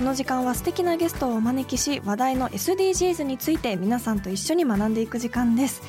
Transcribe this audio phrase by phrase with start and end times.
[0.00, 5.82] この時間は素敵なゲストをお招きし話題の SDGs について皆さんと一緒に学んでいく時間です。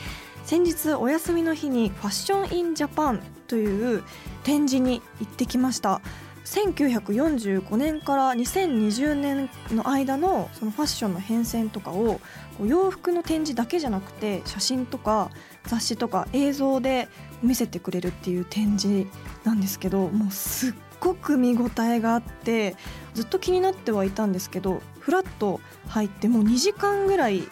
[0.44, 4.04] 先日お休みの日にファッションインジャパンという
[4.44, 6.02] 展示に行ってきました。
[6.44, 12.20] 1945年から2020年の間のそのファッションの変遷とかを
[12.62, 15.32] 洋服の展示だけじゃなくて写真とか
[15.68, 17.08] 雑誌とか映像で
[17.42, 19.08] 見せてくれるっていう展示
[19.46, 22.76] なんですけどもうすっごく見応えがあって
[23.14, 27.44] ずっと気になってはいたんですけどフラッと入ってもう2時間ぐらい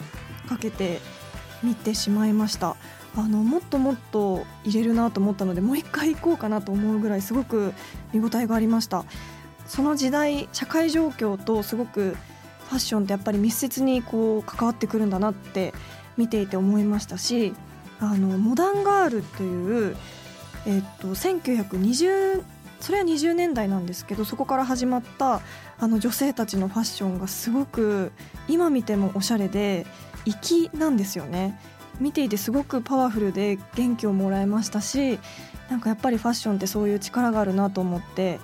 [0.47, 0.99] かけて
[1.63, 2.75] 見てしまいました。
[3.15, 7.73] あのもっともっと入れるなと思ったのでもう一回行こうかなと思うぐらいすごく
[8.13, 9.03] 見応えがありました。
[9.65, 12.15] その時代社会状況とすごく
[12.69, 15.73] ファッションってやっぱり密接にこう関わってくるんだなって
[16.17, 17.53] 見ていて思いましたし
[17.99, 19.97] あのモダンガールという、
[20.65, 22.43] えっと、1920
[22.79, 25.41] それは20年代なんですけどそこから始まった
[25.79, 28.11] あの女性たちのファッションがすごく
[28.47, 29.85] 今見てもおしゃれで
[30.25, 31.59] 粋なんですよね。
[31.99, 35.19] 見ていてすごくパワフルで元気をもらえましたし
[35.69, 38.39] なんかやっぱりファッションってそういう力があるなと思って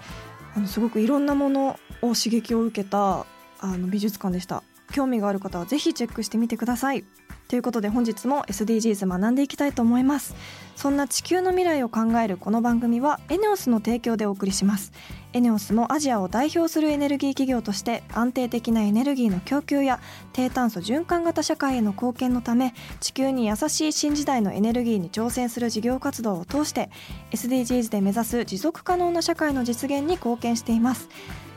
[0.56, 3.26] あのすごくいろんなものを刺激を受けた
[3.62, 4.64] あの美術館でした。
[4.92, 7.04] 興味がある方はぜひチェックしてみてください。
[7.48, 10.36] ということで本日も SDGs 学んでいきたいと思います。
[10.76, 14.92] そんな地球の未来を考えるこの番組はエネオスの提供でお送りします。
[15.32, 20.00] エネオスもアジアを代表するエネルギー企業として安定的なエネルギーの供給や
[20.34, 26.90] 低炭素循環型社会への貢献のため地球に優しい新時代のエネルギーに挑戦する事業活動を通して
[27.32, 31.10] SDGs で目指す持続可能な社会の実現に貢献しています。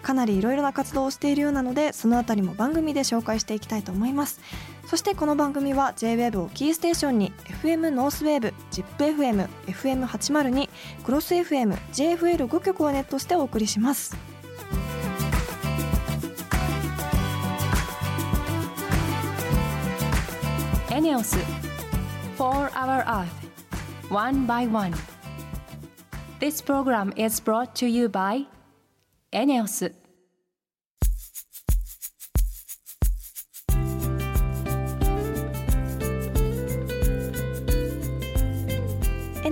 [0.03, 4.41] かなりいろいろな活動をしているようなのでそのあたりも番組で紹介していきたいと思います。
[4.88, 7.31] そしてこの番組は JWAVE をキーステーションに
[7.62, 10.71] FM ノースウェーブ ZIPFM、FM802、
[11.04, 14.16] クロス FM、JFL5 曲をネットしてお送りします
[20.91, 21.37] エネオス
[22.38, 23.26] 4 Hour Earth
[24.10, 24.94] One by One
[26.41, 28.47] This program is brought to you by
[29.32, 29.93] エネオス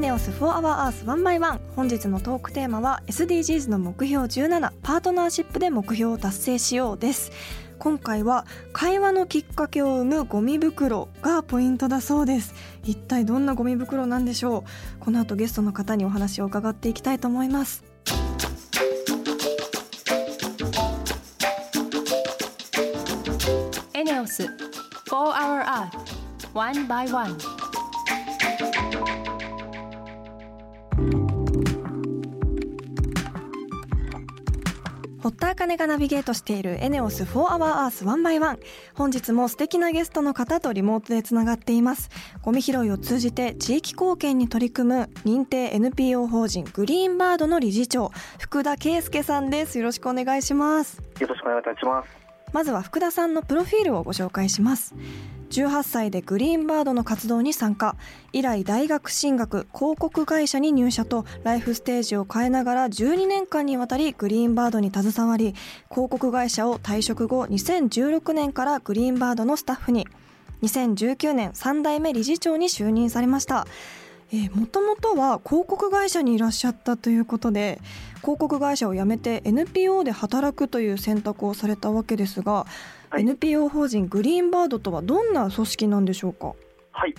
[0.07, 7.33] ネオス4 Hour Earth 1 by 1本日のトークテーマは SDGs の目標17パートナーシップで目標を達成しようです。
[7.81, 12.55] 今回は会話のきっかけを生むゴミ袋がポイントだそうです。
[12.85, 14.59] 一体どんなゴミ袋なんでしょ
[15.01, 15.01] う？
[15.01, 17.83] この後ゲストの方にお話を伺っていきたいと思います。
[23.93, 24.51] エネオス4
[25.11, 25.89] Hour Earth
[26.55, 27.37] One by One
[35.27, 38.61] 堀田茜がナビゲートしているエネオス4 Hour Earth 1 by 1
[38.95, 42.11] 本日も素敵なゲストの方とリモートでつながっています。
[42.43, 49.79] ゴミ拾いを通じて地域貢献に取り組む認定 NPO 法人グリーンバードの理事長福田圭介さんです。
[49.79, 51.03] よろしくお願いします。
[51.19, 52.27] よろしくお願いいたします。
[52.53, 54.95] まずは福田さんのプロフィールをご紹介します
[55.51, 57.97] 18歳でグリーンバードの活動に参加。
[58.33, 65.55] 以来大学進学広告会社に入社とライフステージを変えながら12年間にわたりグリーンバードに携わり
[65.91, 70.07] 広告会社を退職後2016年からグリーンバードのスタッフに。
[70.63, 73.67] 2019年3代目理事長に就任されました。
[74.55, 77.81] もともとは広告会社にいらっしゃったということで
[78.23, 82.67] 広告会社を辞めて NPO で働くという選択をされたわけですが、
[83.17, 86.53] はい NPO 法人グリーンバードとはどんな組織なんでしょうか？
[86.93, 87.15] はい。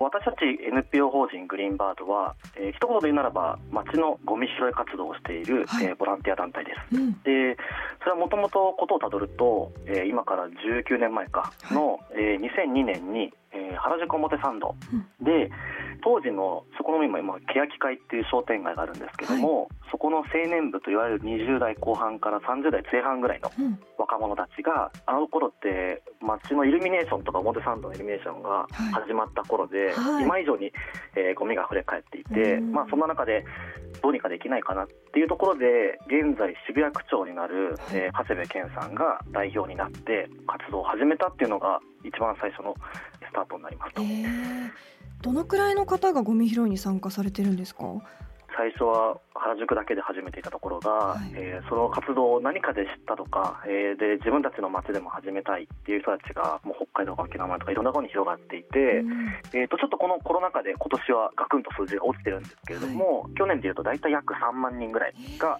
[0.00, 0.36] 私たち
[0.72, 5.86] NPO 法人グリーンバードは、えー一言で言うならば町のゴミ拾い活動をしている、はい。
[5.86, 6.96] えーボランティア団体です。
[6.96, 7.12] うん。
[7.22, 7.56] で
[8.00, 14.74] それはもともとことをたどると、えー今から19年前かの、えー2002年に、えー原宿表参道
[15.20, 15.50] で
[16.04, 23.80] 当時のそこの今今欅会っていう商店街があるんですけども、そこの青年部といわゆる20代後半から30代前半ぐらいのうん。
[23.96, 30.24] 若者たちがあの頃って街のイルミネーションとか表参道のイルミネーションが始まった頃で、はい。
[30.24, 30.70] 今以上に、
[31.16, 32.72] えーゴミが溢れ返っていて、うん。
[32.72, 33.42] まあ、そんな中で
[34.02, 42.74] どうにかできないかなっていうところで現在渋谷区長になる、えー長谷部健さんが代表になって活動を始めたっていうのが一番最初の
[43.20, 44.02] スタートになりますと。
[44.02, 44.93] えー
[45.24, 47.84] どのくらいの方がゴミ拾いに参加されてるんですか？
[48.56, 51.32] 最初は原宿だけで始めていたところが、はい。
[51.34, 59.58] えーその活動を何かで知ったとか、えーで自分たちの街でも始めたいっていう人たちがもう北海道か沖縄とかいろんなところに広がっていて、うん。
[59.58, 65.58] えー、とちょっとこのコロナ禍で今年はガクンと数字が落ちてるんですけれども、去年でいうと大体約3万人ぐらいが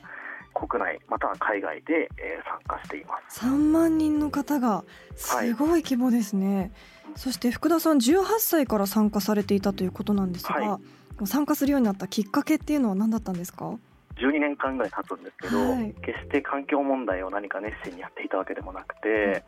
[0.54, 3.44] 国内または海外で、えー参加しています。
[3.44, 4.84] 3万人の方が
[5.16, 6.72] すごい規模ですね、
[7.16, 10.80] そして福田さん18歳から参加されていたということなんですが、は
[11.26, 13.74] 参加するようになったきっかけっていうのは何だったんですか
[14.16, 15.94] ？12年間ぐらい経つんですけど、はい。
[16.04, 19.44] 決して環境問題を何か熱心にやっていたわけでもなくて、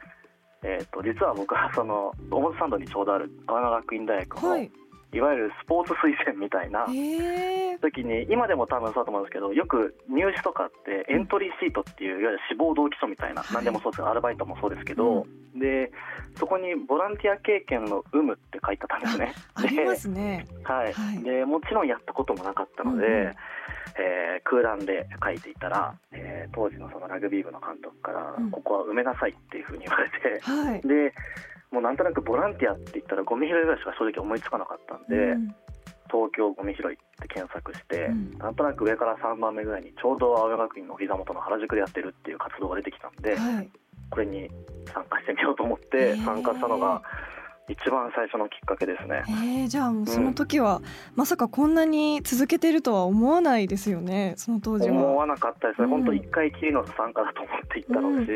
[0.62, 4.70] えー、と実は僕はその表参道にちょうどある青山学院大学の、はい
[5.12, 13.54] い、わゆるスポーツ推薦みたいなえー、時に今でも多分そうだと思うんですけどよく入試とかってエントリーシートっていういわゆる志望動機書みたいな、はい。
[13.54, 15.90] 何でもそうですがアルバイトもそうですけど、で
[16.38, 19.34] そこにボランティア経験の有無って書いてあったんですね。
[19.54, 20.46] ありますね。
[20.64, 20.92] はい。
[20.92, 21.22] はい。
[21.22, 23.06] でもちろんやったこともなかったので、
[23.98, 28.50] えー空欄で書いていたら、えー当時のそのラグビー部の監督から、うん。
[28.50, 30.80] ここは埋めなさいっていうふうに言われて、はい。
[30.82, 31.14] で
[31.70, 35.54] もうなんとなくボランティアって言ったらゴミ拾いぐらいしか正直思いつかなかったんで、うん。
[36.06, 38.38] 東京ゴミ拾いって検索して、うん。
[38.38, 43.70] なんとなく上から3番目ぐらいにちょうど青山学院のお膝元の原宿でやってるっていう活動が出てきたんで、はい。
[44.10, 44.48] これに
[44.92, 47.02] 参加してみようと思って参加したのが
[47.68, 49.22] 一番最初のきっかけですね。
[49.26, 50.82] えー、じゃあもうその時は、
[51.14, 54.94] まさかこんなに続けてるとは思わないですよねその当時は。
[54.94, 58.26] 思わなかったですね、うん本当、1回きりの参加だと思って行ったのし、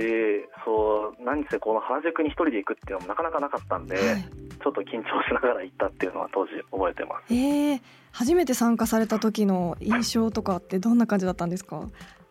[0.64, 7.32] そう何せこの原宿に一人で行くっていうのもなかなかなかったんで、はいちょっと緊張しながら行ったっていうのは当時覚えてます。
[7.32, 7.80] えー、
[8.12, 11.88] 初めて参加された時の印象とかってどんな感じだったんですか？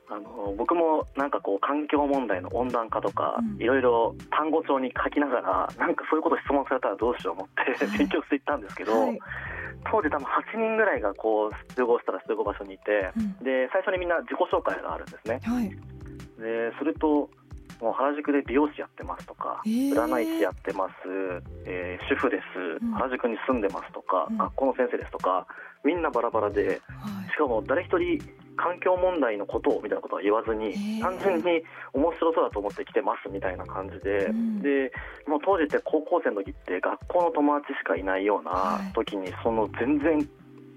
[0.09, 7.47] あの僕もなんかこう環境問題の温暖化とかうんいろいろ単語帳に書きながらなんかそういうこと質問されたらどうしよう思っ
[7.77, 9.19] てはい勉強していったんですけど、はい
[9.89, 15.39] 当時多分8人ぐらいがこう集合したら集合場所にいてうんで最初にみんな自己紹介があるんですね。
[15.41, 15.69] はい
[16.39, 17.29] ですると
[17.81, 20.93] もう原宿で美容師やってますとか、へー占い師やってます、
[21.65, 22.43] えー主婦です、
[22.81, 25.47] うん原宿に住んでますとか、うん学校の先生ですとか
[25.83, 27.31] みんなバラバラではい。
[27.31, 28.19] しかも誰一人
[28.57, 34.91] 環境問題のことをみたいなことは言わずにへー単純に面白そうだと思って来てますみたいな感じで、うんで
[35.27, 40.27] もう当時って高校生の時って学校の友達しかいないようなはい時にその全然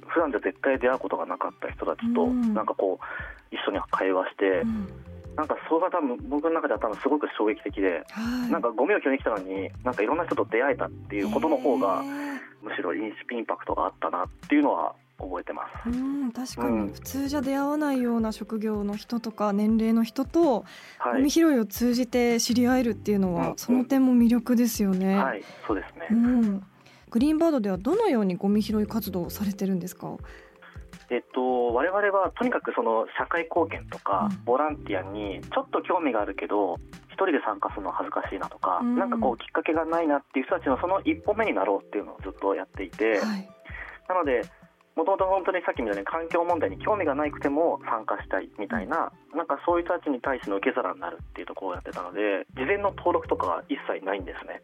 [0.06, 4.88] 普段じゃ絶対出会うことがなかった人たちとうんなんかこう一緒に会話して、うん
[5.36, 12.02] なんかそれが多分僕の中では多分すごく衝撃的で、はいなんかゴミを拾いに来たのになんかいろんな人と出会えたっていうことの方が
[12.62, 15.88] むしろインパクトがあったなっていうのは覚えてます。
[15.88, 20.64] うん確かうんに普通じゃ出会わないような職業の人とか年齢の人と
[20.98, 25.16] はいゴミ、拾いを通じて知り合えるっていうのはうんその点も魅力ですよね。
[25.16, 26.08] はい、そうですね。
[26.10, 26.62] うん、
[27.10, 30.16] グリーンバードではどのようにゴミ拾い活動をされてるんですか？
[31.12, 43.48] えっと、我々はとにかくその社会貢献とかうんボランティアにちょっと興味があるけど一人で参加するのは恥ずかしいなとか、うんなんかこうきっかけがないなっていう人たちのその一歩目になろうっていうのをずっとやっていて、はい。
[44.08, 44.40] なので
[44.96, 54.60] もともと本当にさっきみたいに環境問題に興味がなくても参加したいみたいな、なんかそういう人たちに対しての受け皿になるっていうところをやってたので事前の登録とかは一切ないんですね。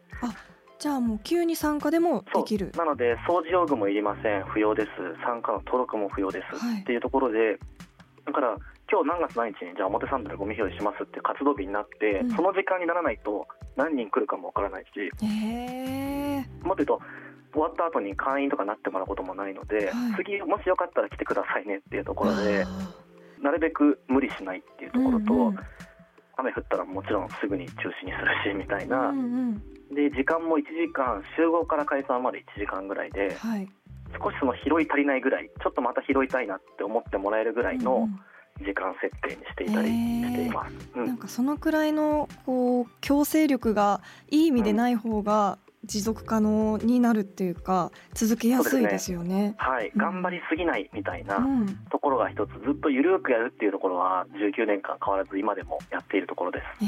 [0.79, 2.71] じゃあもう急に参加でもできる？
[2.77, 4.45] なので掃除用具もいりません。
[4.45, 4.89] 不要です。
[5.25, 6.81] 参加の登録も不要です、はい。
[6.81, 7.59] っていうところで
[8.25, 8.55] だから
[8.89, 12.31] 今日何月何日にじゃあ表参道でゴミ拾いしますって活動日になって、うん。
[12.31, 13.45] その時間にならないと
[13.75, 15.11] 何人来るかもわからないし。
[16.63, 17.01] もっと言うと
[17.51, 20.15] 終わった後に会員とかなってもらうこともないので、はい。
[20.15, 25.59] 次もしよかったら来てくださいねっていうところであなるべく無理しないっていうーところと、うんうん
[26.39, 28.17] 雨降ったらもちろんすぐに中止にす
[28.47, 29.95] るしみたいな、うんうん。
[29.95, 33.67] で時間も1時間集合から解散まで1時間ぐらいではい。
[34.21, 38.19] 少しその拾い足りないぐらいちょっとまた拾いたいなって思ってもらえるぐらいうんのうん。
[38.65, 40.73] 時間設定にしていたりしています。
[40.93, 49.55] うなんん、かそのくらいのこう強制力がいい意味でない方が持続可能になるっていうか続けやすいですよね。
[49.57, 49.97] はい、うん。
[49.97, 51.65] 頑張りすぎないみたいなうん。
[51.89, 56.65] ところが一つずっとゆるくやるっていうところは19年間変わらず今でもやっているところです。
[56.81, 56.85] え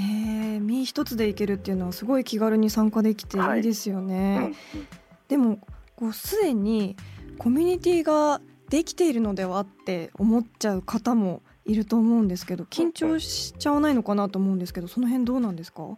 [0.58, 3.60] ー、身一つでいけるっていうのはすごい気軽に参加できてい。
[3.60, 4.38] いですよね。
[4.74, 4.88] うんうん。
[5.28, 5.60] でも
[5.96, 6.96] こうすでに
[7.38, 15.82] コミュニティができているのではって思っちゃう方もいると思うんですけど緊張しちゃわないのかなと思うんですけどその辺どうなんですか？
[15.82, 15.98] も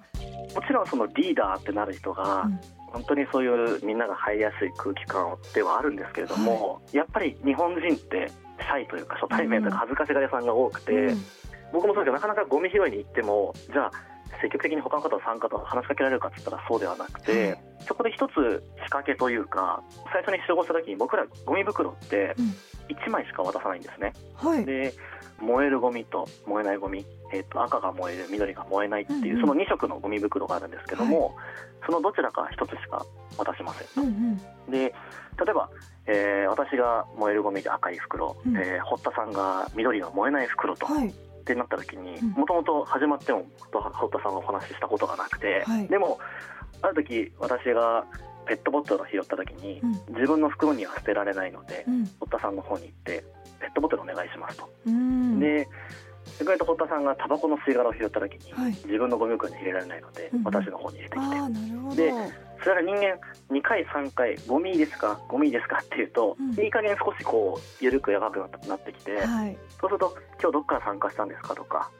[0.67, 2.59] ちろんそのリーダーってなる人が、うん
[2.93, 11.25] 本当にそういうみんなが入りやすい空気感ではあるんですけれども、やっぱり日本人ってシャイというか初対面とか恥ずかしがり屋さんが多くて、うん。
[11.73, 13.91] 僕もそうですけどなかなかゴミ拾いに行ってもじゃあ
[14.41, 17.62] 積極的に他の方と参加と話しかけられるかって言ったらそうではなくて、はい。
[17.88, 19.81] そこで一つ仕掛けというか
[20.12, 22.53] 最初に集合した時に僕らゴミ袋ってうん。
[22.89, 24.13] 1枚しか渡さないんですね。
[24.35, 24.65] はい。
[24.65, 24.93] で
[25.40, 31.36] 燃えるゴミと燃えないゴミ、えー、と赤が燃える緑が燃えないっていう、その2色のゴミ袋があるんですけども、
[31.86, 33.06] そのどちらか1つしか
[33.38, 34.02] 渡しませんと。
[34.02, 34.72] うんうん。
[34.72, 35.70] で例えば、
[36.06, 38.58] えー私が燃えるゴミで赤い袋、うん。
[38.58, 41.10] えー堀田さんが緑の燃えない袋と、はい。
[41.10, 41.13] っ
[41.46, 42.30] てなった時にうん。
[42.32, 45.88] もともと始まっても堀田さんがお話ししたことがなくて、はい。
[45.88, 46.20] でも
[46.82, 48.06] ある時私が
[48.45, 49.91] ペットボトルを拾った時に、うん。
[50.15, 52.05] 自分の袋には捨てられないので、うん。
[52.19, 53.23] 堀田さんの方に行って
[53.59, 54.69] ペットボトルお願いしますと。
[54.88, 55.39] うん。
[55.39, 55.67] で
[56.39, 58.71] 逆に言うと堀田さんがタバコの吸い殻を拾った時に、はい。
[58.71, 62.13] 自分のゴミ袋に入れられないので、うん私の方に入れてきて、で
[62.63, 63.19] それが人間
[63.51, 65.19] 2回3回ゴミいいですか？
[65.27, 65.79] ゴミですか？
[65.83, 66.63] っていうと、うん。
[66.63, 69.57] いい加減少しこう緩く柔らかくなってきて、はい。
[69.79, 71.55] そうすると今日どっから参加したんですか？
[71.55, 71.91] とか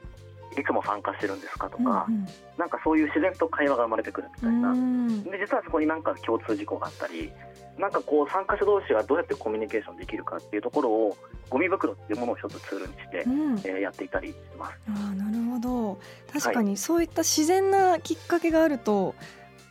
[0.62, 5.24] いつも参加してるんですかとか、うんなんかそういう自然と会話が生まれてくるみたいな、うん。
[5.24, 7.32] で実はそこになんか共通事項があったり
[7.80, 11.18] なんかこう参加者同士がどうやってコミュニケーションできるかっていうところを
[11.50, 13.54] ゴミ袋っていうものを一つツールにしてう、ん。
[13.60, 14.74] えーやっていたりします。
[14.88, 16.00] ああなるほど。
[16.32, 19.16] 確かにそういった自然なきっかけがあると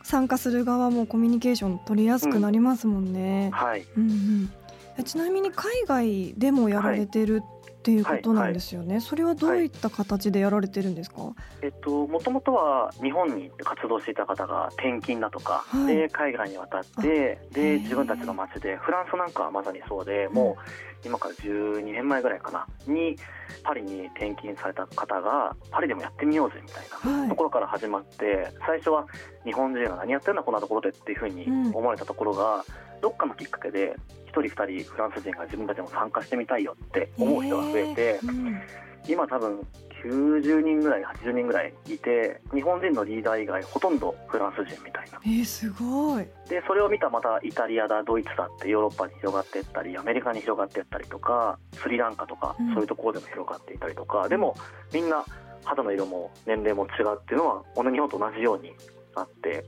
[0.03, 3.49] 参加する側もコミュニケーション取りやすくなりますもんね。
[3.53, 3.85] はい。
[3.95, 4.53] うんうん。
[4.97, 7.41] えちなみに海外でもやられてる
[7.83, 9.01] っていうことなんですよね。
[9.01, 11.17] それはどういった形でやられてるんですか？
[11.61, 15.93] えっと、もともとは日本に活動していた方が転勤だとか、はい。
[15.93, 17.81] で海外に渡ってでー。
[17.83, 20.55] 自分たちの街でフランスなんかはまさにそうで、も
[21.03, 23.17] う今から12年前ぐらいかなに
[23.63, 27.29] パリに転勤された方がパリでもやってみようぜみたいなはい。
[27.29, 29.05] ところから始まって最初は
[29.43, 31.67] 日本人が何やってるんだこんなところでっていうふうにうん。
[31.75, 32.63] 思われたところが、
[33.03, 33.95] どっかのきっかけで
[34.27, 38.01] 1人2人フランス人が自分たちも参加してみたいよって思う人が増えて。
[38.01, 38.61] へーうん
[39.07, 39.59] 今多分
[40.05, 46.25] 90人ぐらい80人ぐらいいて日本人のリーダー以外ほとんどフランス人みたいなえー、すごい。
[46.49, 54.55] でそれを見たまたイタリアだドイツだってヨーロッパに広がっていったりアメリカに広がっていったりとかスリランカとか、うんそういうところでも広がっていたりとかでも
[54.93, 55.23] みんな
[55.63, 58.73] 肌の色も年齢も違うっていうのは同じ日本と同じように
[59.15, 59.65] あって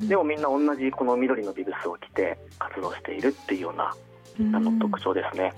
[0.00, 3.94] でもみんな同じこの緑のビブスを着て活動しているっていうような
[4.56, 5.52] あの特徴ですね。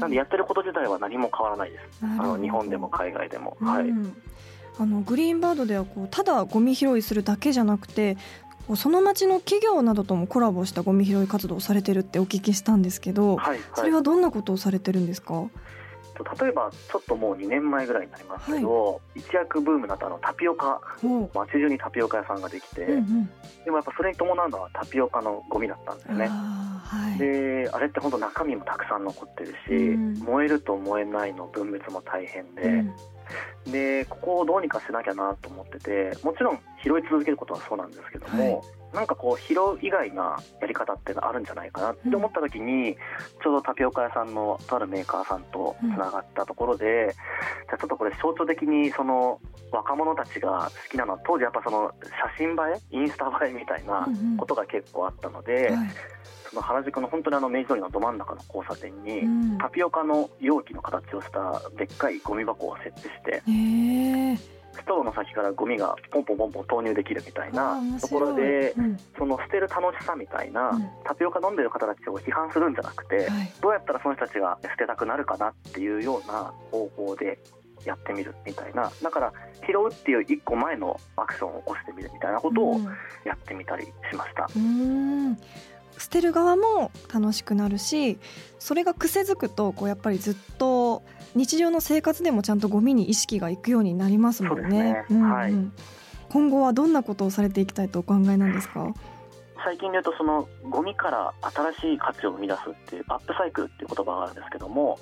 [0.00, 1.82] なんでやってること自体は何も変わらないです。
[2.02, 3.56] あの日本でも海外でも。
[3.60, 3.88] はい。
[3.88, 4.16] うん
[4.78, 8.16] あのグリーンバードではこうただゴミ拾いするだけじゃなくて
[8.76, 13.58] その町の企業などともコラボしたゴミ拾い活動をされてるってお聞きしたんですけど、はい。
[13.74, 15.50] それはどんなことをされてるんですか、
[16.24, 23.30] 例えばちょっともう2年前ぐらいになりますけど、一躍ブームだったあのタピオカほ街中にタピオカ屋さんができて、う、うんうん。
[23.64, 26.28] でもやっぱそれに伴うのはタピオカのゴミだったんですよね。
[26.28, 27.18] はい。
[27.18, 30.14] であれって本当中身もたくさん残ってるし、うん。
[30.18, 33.72] 燃えると燃えないの分別も大変で、うん。
[33.72, 42.96] でここをどうにかしなきゃなと思っててもちろん拾い続けることはそうなんですけども、なんかこう拾う以外なやり方っていうのあるんじゃないかなって思った時に、
[43.42, 47.14] ちょうどタピオカ屋さんのとあるメーカーさんとつながったところで、
[47.66, 51.92] じゃあちょっとこれ象徴的にその若者たちが好きなのは当時やっぱその
[52.36, 52.54] 写真映
[52.92, 54.36] えインスタ映えみたいなうんうん。
[54.36, 55.90] ことが結構あったので、はい。
[56.50, 59.58] その原宿の本当にあの明治通りのど真ん中の交差点に、うん。
[59.58, 68.96] タピオカの容器の形をしたでっかいゴミ箱を設置してへーストローの先からゴミがポンポンポンポン投入できるみたいなところでうん。
[69.18, 70.88] その捨てる楽しさみたいな、うん。
[71.04, 73.52] タピオカ飲んでる方たちを批判するんじゃなくて、はい。
[73.60, 77.38] どうやったらその人たちが捨てたくなるかなっていうような方法で
[77.84, 78.90] やってみるみたいな。
[79.02, 79.32] だから
[79.66, 82.84] 拾うっていう一個前のアクションを起こしてみるみたいなことをうん。
[83.24, 84.44] やってみたりしました。
[84.44, 85.38] うーん。
[85.98, 88.18] 捨てる側も楽しくなるし
[88.58, 90.79] それが癖づくとこうやっぱりずっと
[91.34, 95.04] 日常の生活でもちゃんとゴミに意識がいくようになりますもんね。
[95.08, 95.54] はい
[96.28, 98.94] 今後はどんなことをされていきたいとお考えなんですか？
[99.64, 101.34] 最近で言うとそのゴミから
[101.74, 104.98] 新しい価値を生み出すっていうアップサイクルっていう言葉があるんですけども、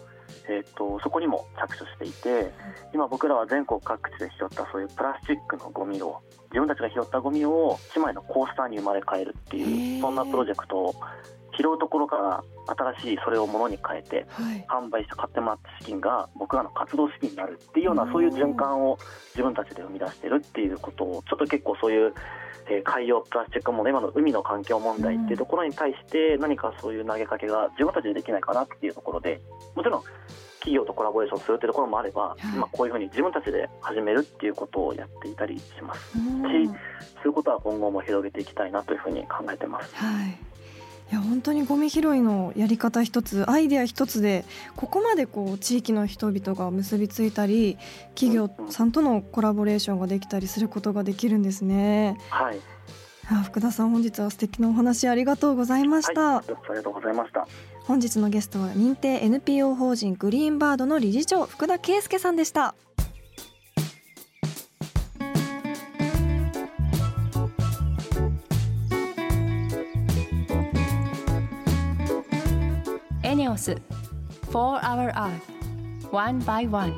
[0.49, 2.51] えー、とそこにも着手していて
[2.95, 6.21] 今僕らは全国各地で拾ったそういうプラスチックのゴミを
[6.51, 10.95] 自分たちが拾ったゴミを1枚のコースターに生まれ変えるってへいーうそんなプロジェクトを
[11.59, 12.45] 拾うところから
[12.95, 18.99] 新しいそれを物に変えてはい販売して買ってもらった資金が僕らの活動資金になるっていうようなそういう循環を
[19.35, 22.15] 自分たちで生み出してるっていうことをちょっと結構そういう、
[22.71, 29.41] えー海洋プラスチック問題今の海の環境問題っていうところに対して何かそういう投げかけが自分たちでできないかなっていうところで
[29.75, 30.03] もちろん
[30.59, 36.19] 企業とコラボレーションするっていうところもあれば、い今こういうふうに自分たちで始めるっていうことをやっていたりします。
[36.19, 39.95] うんそういうことは今後も広げていきたいなというふうに考えてます。
[39.97, 40.39] はい。
[41.11, 44.45] いや本当にゴミ拾いのやり方一つアイデア一つで
[44.77, 47.79] ここまでこう地域の人々が結びついたり
[48.15, 52.19] 企業さんとのコラボレーションができたりすることができるんですね。
[52.29, 52.61] はい、
[53.31, 57.49] あ福田さん本日は素敵なお話ありがとうございました、はい、ありがとうございました。
[57.89, 62.75] 本日のゲストは認定 NPO 法人グリーンバードの理事長福田圭介さんでした
[73.49, 73.75] ネオス
[74.53, 75.41] For Our Earth
[76.11, 76.93] One by One.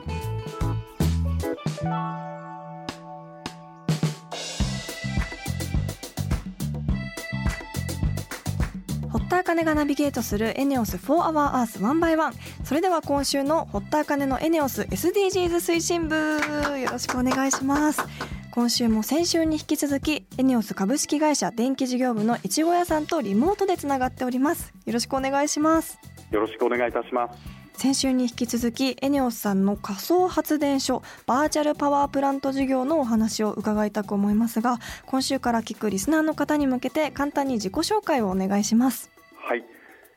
[9.12, 18.02] 堀田茜がナビゲートするエネオス4 Hour Earth One by One それでは今週の堀田茜のエネオス SDGs 推進部よろしくお願いします。
[18.50, 24.74] 今週も先週に引き続きエネオス株式会社電気事業部のいちご屋さんとリモートでつながっております。
[24.84, 26.00] よろしくお願いします。
[26.30, 27.60] よろしくお願いいたします。
[27.72, 39.64] 先週に引き続きエネオスさんの仮想発電所バーチャルパワープラント事業のお話を伺いたく思いますが今週から聞くリスナーの方に向けて簡単に自己紹介をお願いしますはい、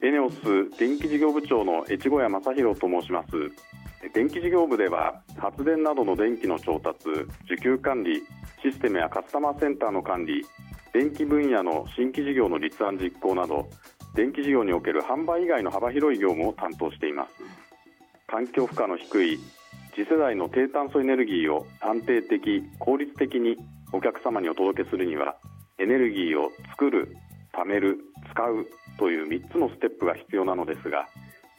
[0.02, 0.36] エネオス
[0.78, 3.30] 電気事業部長の越後谷正弘と申します。
[4.14, 7.08] 電気事業部では発電などの電気の調達、
[7.50, 8.22] 需給管理、
[8.62, 10.46] システムやカスタマーセンターの管理、
[10.94, 13.70] 電気分野の新規事業の立案実行など
[14.16, 17.34] 電気事業における販売以外の幅広い業務を担当しています。
[18.28, 19.40] 環境負荷の低い
[19.96, 23.58] 次世代の低炭素エネルギーを安定的、効率的に
[23.92, 25.36] お客様にお届けするには
[25.78, 27.16] エネルギーを作る、
[27.54, 28.00] 貯める、
[28.32, 28.68] 使う
[28.98, 31.08] という3つのステップが必要なのですが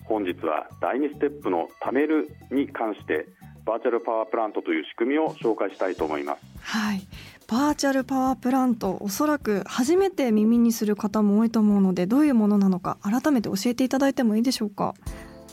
[0.05, 3.27] 本日は第2ステップの貯めるに関して
[3.65, 7.03] バーチャルパワープラントという仕組みを紹介したいと思いますはい
[7.47, 14.95] バーチャルパワープラントおそらく初めて耳にする方も多いと思うのでどういうものなのか改めて教えていただいてもいいでしょうか？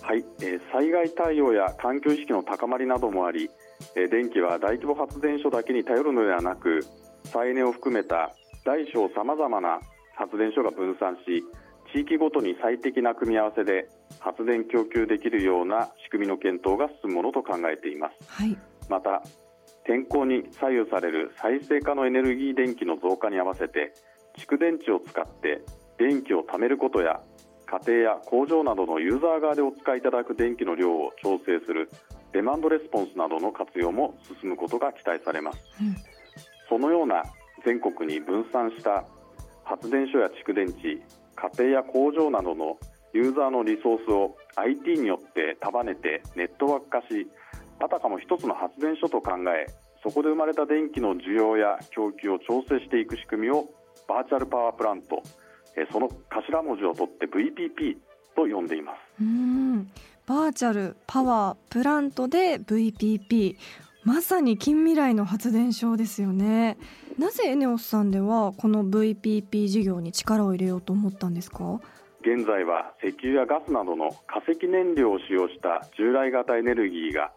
[0.01, 3.49] はい、えー災害対応や環境意識の高まりなどもあり、
[3.95, 6.85] えー電気は大規模発電所だけに頼るのではなく
[7.25, 8.31] 再エネを含めた
[8.65, 9.79] 大小さまざまな
[10.15, 11.43] 発電所が分散し
[11.93, 18.13] 地域ごとに最適な組み合わせで発電供給できるような仕組みの検討が進むものと考えています。
[18.27, 18.57] はい。
[18.89, 19.21] また
[19.85, 23.93] 天候に左右される再生可能エネルギー電気の増加に合わせて
[24.37, 25.61] 蓄電池を使って
[25.97, 27.21] 電気を貯めることや
[27.65, 31.89] 家庭や工場などのユーザー側でお使いいただく電気の量を調整する
[32.33, 35.95] デマンドレスポンスなどの活用も進むことが期待されます、うん。
[36.69, 37.23] そのような
[37.65, 39.05] 全国に分散した
[39.63, 41.01] 発電所や蓄電池
[41.35, 42.77] 家庭や工場などの
[43.13, 47.27] ユーザーのリソースを IT によって束ねてネットワーク化し
[47.83, 49.65] あたかも一つの発電所と考え
[50.03, 53.69] そこで生まれた電気の需要や供給を調整していく仕組みを
[54.07, 55.21] バーチャルパワープラント
[55.77, 57.95] えーその頭文字を取って VPP
[58.35, 58.97] と呼んでいます。
[59.21, 59.91] うーん。
[60.27, 63.55] バーチャルパワープラントで VPP
[64.03, 66.77] まさに近未来の発電所ですよね。
[67.17, 71.79] なぜエネオスさんではこの VPP 事業に力を入れようと思ったんですか？
[72.21, 77.31] 現在は石油やガスなどの化石燃料を使用した従来型エネルギーが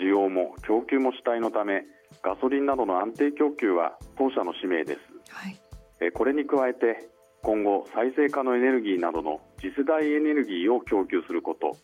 [0.00, 1.84] 需要も供給も主体のため
[2.22, 5.00] ガソリンなどの安定供給は当社の使命です。
[5.30, 5.56] はい。
[6.00, 7.08] えーこれに加えて
[7.42, 11.76] 今後再生可能エネルギーなどの次世代エネルギーを供給すること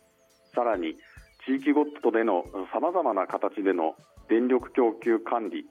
[0.55, 0.97] さらに
[1.47, 3.95] 地域ごとでのさまざまな形での
[4.29, 5.65] 電力供給管理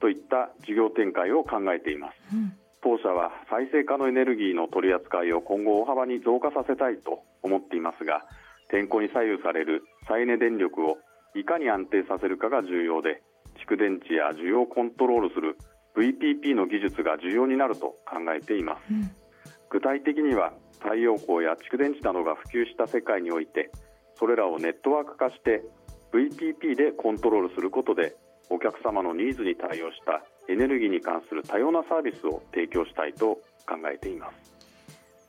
[0.00, 2.36] といった事業展開を考えています。
[2.36, 2.52] うん。
[2.82, 8.26] 当社は再生可能エネルギーの取り扱いを今後大幅に増加させたいと思っていますが
[8.68, 10.98] 天候に左右される再エネ電力を
[11.34, 13.22] いかに安定させるかが重要で
[13.66, 15.56] 蓄電池や需要をコントロールする
[15.96, 18.80] VPP の技術が重要になると考えています。
[18.90, 19.10] うん。
[19.70, 23.70] 具体的には太陽光や蓄電池などが普及した世界において
[24.16, 25.62] それらをネットワーク化して
[26.12, 28.14] VPP でコントロールすることで
[28.50, 34.61] お客様のニーズに対応したエネルギーに関する多様なサービスを提供したいと考えています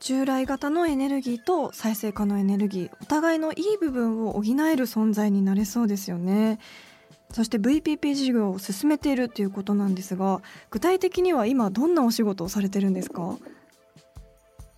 [0.04, 6.60] 従来型のエネルギーと再生可能エネルギーお互いのいい部分を補える存在になれそうですよね。
[7.32, 13.38] そして VPP 事業を進めているということなんですが具体的には今どんなお仕事をされてるんですか？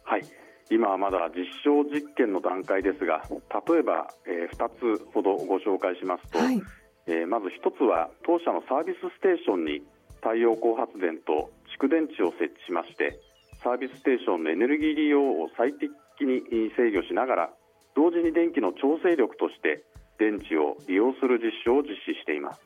[0.04, 0.26] はい。
[0.70, 3.24] 今はまだ実証実験の段階ですが
[3.68, 6.62] 例えば、えー、2つほどご紹介しますと、はい、
[7.08, 9.82] えー、まず1つは当社のサービスステーションに
[10.22, 11.50] 太陽光発電と
[11.82, 13.20] 蓄電池を設置しまして
[13.66, 15.90] サービスステーションのエネルギー利用を最適
[16.22, 16.46] に
[16.78, 17.50] 制御しながら
[17.96, 19.82] 同時に電気の調整力として
[20.20, 22.62] 電池を利用する実証を実施しています。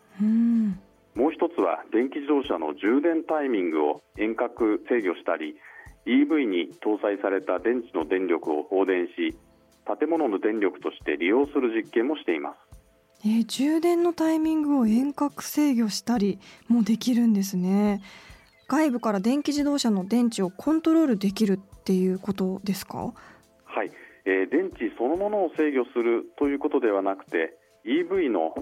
[1.16, 5.56] もう一つは電気自動車の充電タイミングを遠隔制御したり
[6.06, 9.36] EV に搭載された電池の電力を放電し
[10.00, 18.02] 建物の電力として利用する実験もしています、えー、充電のタイミングを遠隔制御したりもできるんですね
[18.70, 23.14] 外部から電気自動車の電池をコントロールできるっていうことですか？
[23.66, 23.92] はい、
[24.26, 28.54] えー、電池そのものを制御するということではなくて EV の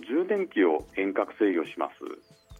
[0.00, 1.94] 充電器を遠隔制御します。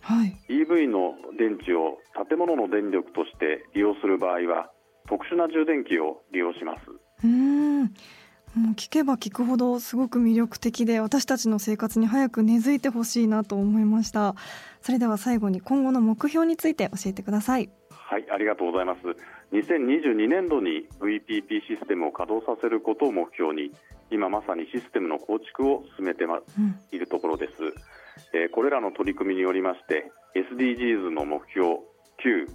[0.00, 4.70] はい、EV の電池を建物の電力として利用する場合は
[5.08, 6.82] 特殊な充電器を利用します。
[7.24, 7.92] うん
[8.54, 14.34] もう聞けば聞くほどすごく魅力的で私たちの生活に早く根付いてほしいなと思いました。
[14.82, 17.70] それでは最後に今後の目標について教えてください。
[17.90, 19.00] はいありがとうございます。
[19.52, 23.72] 2022年度に VPP システムを稼働させることを目標に
[24.10, 26.40] 今まさにシステムの構築を進めて、ま、
[26.90, 27.52] いるところです、
[28.34, 31.80] えー、これらの取り組みによりまして SDGs の目標
[32.20, 32.52] 9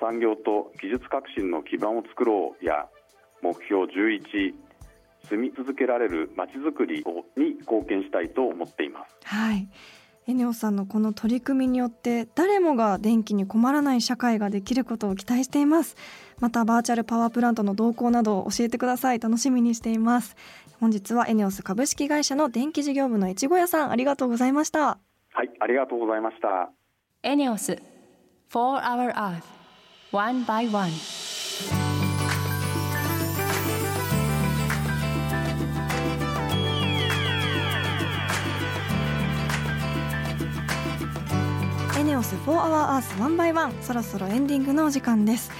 [0.00, 2.86] 産業と技術革新の基盤を作ろうや
[3.42, 4.67] 目標11
[5.28, 7.04] 住み続けられるまちづくり
[7.36, 9.16] に貢献したいと思っています。
[9.24, 9.68] はい。
[10.26, 15.96] エネオさんのこの取り組みによって誰もが電気に困らない社会ができることを期待しています。
[16.38, 19.20] またバーチャルパワープラントの動向などを教えてください。
[19.20, 20.36] 楽しみにしています。
[20.80, 24.98] 本日はエネオス株式会社の電気事業部の越後屋さんありがとうございました。
[25.32, 26.70] はいありがとうございました。
[27.22, 27.82] エネオス
[28.50, 29.42] 4 Hour Earth
[30.12, 31.27] One by One
[42.18, 45.52] オス4 Hour Earth One by One そろそろエンディングのお時間です。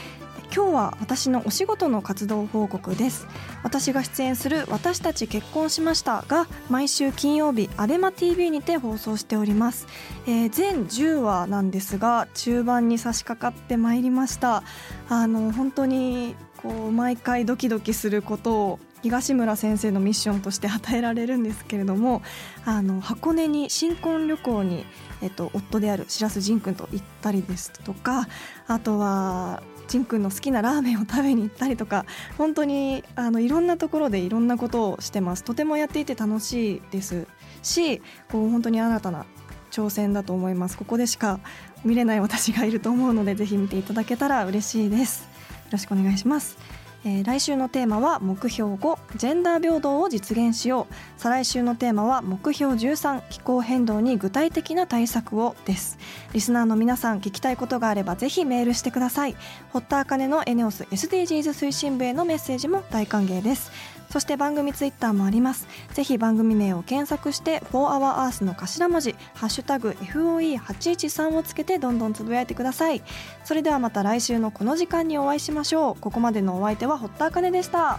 [0.52, 3.28] 今日は私のお仕事の活動報告です。
[3.62, 9.86] 私が出演する私たち結婚しましたが毎週金曜日アベマ t v にて放送しております、
[10.26, 14.64] えー、全10話なんですが中盤に差し掛かってまいりました。
[15.08, 22.22] あの本当にこう毎回ドキドキすることを東村先生のミッションとして与えられるんですけれども
[22.64, 24.84] あの箱根に新婚旅行に、
[25.22, 28.28] えっと、夫である白洲仁君と行ったりですとか
[28.66, 32.04] あとはちんくんの好きなラーメンを食べに行ったりとか
[32.36, 35.44] 本当にあのいろんなところでいろんなことをしてます。
[35.44, 37.26] とてもやっていて楽しいです
[37.62, 39.24] しこう本当に新たな
[39.70, 40.76] 挑戦だと思います。
[40.76, 41.40] ここでしか
[41.84, 45.22] 見れない私がいると思うのでぜひ見ていただけたら嬉しいです。
[45.22, 45.28] よ
[45.72, 46.58] ろしくお願いします。
[47.04, 50.94] えー、来週のテーマは目標5ジェンダー平等を実現しよう。
[51.16, 55.98] 再来週のテーマは目標13気候変動に具体的な対策をです。
[56.32, 59.36] リスナーの皆さん聞きたいことがあればぜひメールしてください。
[59.70, 63.97] 堀田茜のエネオス SDGs 推進部へのメッセージも大歓迎です。
[64.10, 65.68] そして番組ツイッターもあります。
[65.92, 73.02] ぜひ番組名を検索して「4HourEarth」の頭文字「ハッシュタグ #FOE813」をつけてどんどんつぶやいてください。
[73.44, 76.00] それではまた来週のこの時間にお会いしましょう。
[76.00, 77.98] ここまでのお相手は堀田茜でした。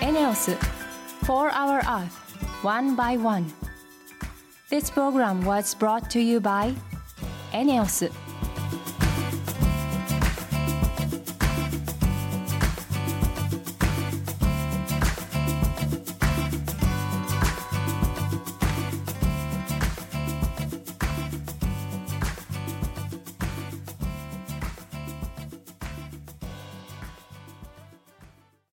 [0.00, 0.56] エネオス
[1.22, 2.08] 4 Hour Earth
[2.62, 3.44] One by One.
[4.70, 6.74] This program was brought to you by
[7.52, 8.10] エネオス